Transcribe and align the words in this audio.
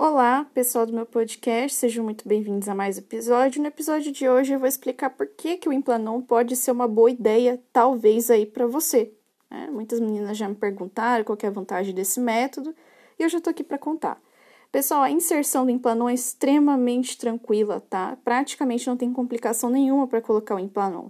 Olá, 0.00 0.46
pessoal 0.54 0.86
do 0.86 0.92
meu 0.92 1.04
podcast, 1.04 1.76
sejam 1.76 2.04
muito 2.04 2.26
bem-vindos 2.28 2.68
a 2.68 2.74
mais 2.74 2.96
um 2.96 3.00
episódio. 3.00 3.60
No 3.60 3.66
episódio 3.66 4.12
de 4.12 4.28
hoje 4.28 4.54
eu 4.54 4.58
vou 4.60 4.68
explicar 4.68 5.10
por 5.10 5.26
que, 5.26 5.56
que 5.56 5.68
o 5.68 5.72
Implanon 5.72 6.22
pode 6.22 6.54
ser 6.54 6.70
uma 6.70 6.86
boa 6.86 7.10
ideia, 7.10 7.60
talvez 7.72 8.30
aí 8.30 8.46
para 8.46 8.64
você. 8.64 9.12
É, 9.50 9.66
muitas 9.66 9.98
meninas 9.98 10.38
já 10.38 10.48
me 10.48 10.54
perguntaram 10.54 11.24
qual 11.24 11.36
é 11.42 11.48
a 11.48 11.50
vantagem 11.50 11.92
desse 11.92 12.20
método 12.20 12.72
e 13.18 13.24
eu 13.24 13.28
já 13.28 13.38
estou 13.38 13.50
aqui 13.50 13.64
para 13.64 13.76
contar. 13.76 14.22
Pessoal, 14.70 15.02
a 15.02 15.10
inserção 15.10 15.64
do 15.64 15.72
Implanon 15.72 16.10
é 16.10 16.14
extremamente 16.14 17.18
tranquila, 17.18 17.80
tá? 17.80 18.16
Praticamente 18.22 18.86
não 18.86 18.96
tem 18.96 19.12
complicação 19.12 19.68
nenhuma 19.68 20.06
para 20.06 20.22
colocar 20.22 20.54
o 20.54 20.60
Implanon. 20.60 21.08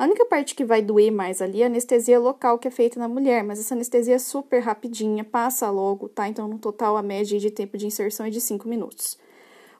A 0.00 0.04
única 0.04 0.24
parte 0.24 0.54
que 0.54 0.64
vai 0.64 0.80
doer 0.80 1.12
mais 1.12 1.42
ali 1.42 1.60
é 1.60 1.64
a 1.64 1.66
anestesia 1.66 2.18
local 2.18 2.58
que 2.58 2.66
é 2.66 2.70
feita 2.70 2.98
na 2.98 3.06
mulher, 3.06 3.44
mas 3.44 3.60
essa 3.60 3.74
anestesia 3.74 4.14
é 4.14 4.18
super 4.18 4.60
rapidinha, 4.60 5.22
passa 5.22 5.68
logo, 5.68 6.08
tá? 6.08 6.26
Então, 6.26 6.48
no 6.48 6.58
total, 6.58 6.96
a 6.96 7.02
média 7.02 7.38
de 7.38 7.50
tempo 7.50 7.76
de 7.76 7.86
inserção 7.86 8.24
é 8.24 8.30
de 8.30 8.40
5 8.40 8.66
minutos. 8.66 9.18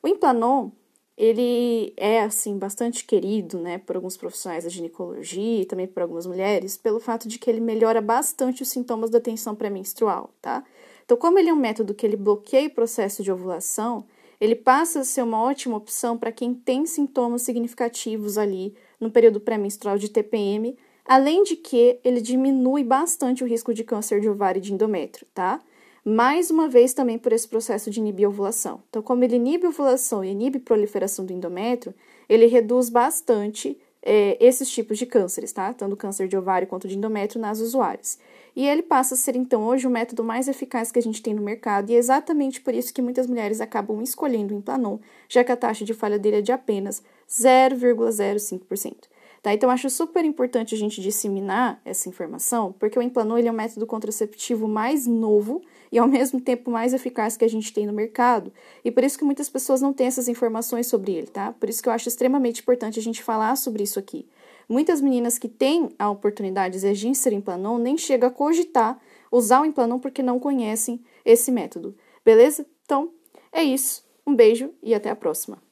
O 0.03 0.07
Implanon, 0.07 0.73
ele 1.17 1.95
é, 1.97 2.21
assim, 2.21 2.59
bastante 2.59 3.07
querido, 3.07 3.59
né, 3.59 3.79
por 3.79 3.97
alguns 3.97 4.19
profissionais 4.19 4.65
da 4.65 4.69
ginecologia 4.69 5.63
e 5.63 5.65
também 5.65 5.87
por 5.87 6.03
algumas 6.03 6.27
mulheres, 6.27 6.77
pelo 6.77 7.01
fato 7.01 7.27
de 7.27 7.39
que 7.39 7.49
ele 7.49 7.61
melhora 7.61 8.03
bastante 8.03 8.63
os 8.63 8.69
sintomas 8.69 9.09
da 9.09 9.21
tensão 9.21 9.55
pré-menstrual, 9.55 10.35
tá? 10.43 10.63
Então, 11.03 11.17
como 11.17 11.39
ele 11.39 11.49
é 11.49 11.55
um 11.55 11.57
método 11.57 11.95
que 11.95 12.05
ele 12.05 12.17
bloqueia 12.19 12.69
o 12.69 12.75
processo 12.75 13.23
de 13.23 13.33
ovulação, 13.33 14.05
ele 14.41 14.55
passa 14.55 15.01
a 15.01 15.05
ser 15.05 15.23
uma 15.23 15.43
ótima 15.43 15.77
opção 15.77 16.17
para 16.17 16.33
quem 16.33 16.55
tem 16.55 16.87
sintomas 16.87 17.43
significativos 17.43 18.39
ali 18.39 18.75
no 18.99 19.11
período 19.11 19.41
pré-menstrual 19.41 19.99
de 19.99 20.09
TPM, 20.09 20.77
além 21.05 21.43
de 21.43 21.57
que 21.57 22.01
ele 22.03 22.21
diminui 22.21 22.83
bastante 22.83 23.45
o 23.45 23.47
risco 23.47 23.75
de 23.75 23.85
câncer 23.85 24.21
de 24.21 24.29
ovário 24.29 24.59
e 24.59 24.63
de 24.63 24.73
endométrio, 24.73 25.27
tá? 25.35 25.61
Mais 26.05 26.51
uma 26.51 26.67
vez 26.69 26.95
também 26.95 27.19
por 27.19 27.33
esse 27.33 27.47
processo 27.47 27.91
de 27.91 28.01
inibir 28.01 28.27
ovulação. 28.27 28.83
Então, 28.89 29.03
como 29.03 29.23
ele 29.23 29.37
inibe 29.37 29.67
ovulação 29.67 30.25
e 30.25 30.31
inibe 30.31 30.59
proliferação 30.59 31.27
do 31.27 31.33
endométrio, 31.33 31.95
ele 32.27 32.47
reduz 32.47 32.89
bastante 32.89 33.79
é, 34.03 34.37
esses 34.41 34.71
tipos 34.71 34.99
de 34.99 35.07
cânceres, 35.07 35.53
tá? 35.53 35.73
Tanto 35.73 35.97
câncer 35.97 36.29
de 36.29 36.37
ovário 36.37 36.67
quanto 36.67 36.89
de 36.89 36.97
endométrio 36.97 37.41
nas 37.41 37.61
usuárias. 37.61 38.19
E 38.57 38.67
ele 38.67 38.83
passa 38.83 39.15
a 39.15 39.17
ser, 39.17 39.37
então, 39.37 39.65
hoje 39.65 39.87
o 39.87 39.91
método 39.91 40.25
mais 40.25 40.49
eficaz 40.49 40.91
que 40.91 40.99
a 40.99 41.03
gente 41.03 41.23
tem 41.23 41.35
no 41.35 41.43
mercado, 41.43 41.91
e 41.91 41.95
é 41.95 41.99
exatamente 41.99 42.61
por 42.61 42.75
isso 42.75 42.93
que 42.93 43.03
muitas 43.03 43.27
mulheres 43.27 43.61
acabam 43.61 44.03
escolhendo 44.03 44.55
o 44.55 44.59
Implanon, 44.59 44.99
já 45.29 45.45
que 45.45 45.53
a 45.53 45.57
taxa 45.57 45.85
de 45.85 45.95
falha 45.95 46.19
dele 46.19 46.39
é 46.39 46.43
de 46.43 46.53
apenas 46.53 47.03
0,05%. 47.29 49.09
Tá? 49.43 49.55
Então, 49.55 49.71
acho 49.71 49.89
super 49.89 50.25
importante 50.25 50.75
a 50.75 50.79
gente 50.79 51.01
disseminar 51.01 51.81
essa 51.85 52.09
informação, 52.09 52.75
porque 52.79 52.99
o 52.99 53.03
Implanon 53.03 53.39
ele 53.39 53.49
é 53.49 53.53
um 53.53 53.55
método 53.55 53.87
contraceptivo 53.87 54.69
mais 54.69 55.07
novo 55.07 55.63
e, 55.91 55.99
ao 55.99 56.07
mesmo 56.07 56.41
tempo, 56.41 56.71
mais 56.71 56.93
eficaz 56.93 57.37
que 57.39 57.45
a 57.45 57.49
gente 57.49 57.73
tem 57.73 57.87
no 57.87 57.93
mercado. 57.93 58.53
E 58.85 58.91
por 58.91 59.03
isso 59.03 59.19
que 59.19 59.25
muitas 59.25 59.49
pessoas 59.49 59.81
não 59.81 59.95
têm 59.95 60.07
essas 60.09 60.29
informações 60.29 60.89
sobre 60.89 61.13
ele, 61.13 61.27
tá? 61.27 61.53
Por 61.53 61.71
isso 61.71 61.83
que 61.83 61.89
eu 61.89 61.93
acho 61.93 62.09
extremamente 62.09 62.61
importante 62.61 62.99
a 62.99 63.03
gente 63.03 63.23
falar 63.23 63.57
sobre 63.57 63.83
isso 63.83 63.99
aqui. 63.99 64.29
Muitas 64.69 65.01
meninas 65.01 65.39
que 65.39 65.49
têm 65.49 65.89
a 65.99 66.11
oportunidade 66.11 66.79
de 66.79 67.15
ser 67.15 67.33
Implanon 67.33 67.79
nem 67.79 67.97
chegam 67.97 68.29
a 68.29 68.33
cogitar 68.33 69.01
usar 69.31 69.63
o 69.63 69.65
Implanon 69.65 69.99
porque 69.99 70.23
não 70.23 70.39
conhecem 70.39 71.03
esse 71.25 71.51
método. 71.51 71.97
Beleza? 72.25 72.67
Então, 72.85 73.11
é 73.53 73.63
isso. 73.63 74.05
Um 74.27 74.35
beijo 74.35 74.71
e 74.83 74.95
até 74.95 75.11
a 75.11 75.17
próxima. 75.17 75.70